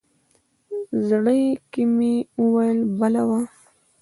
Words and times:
زړه 1.07 1.37
کې 1.71 1.83
مې 1.95 2.13
ویل 2.51 2.79
بلا 2.97 3.23
وه. 3.29 3.41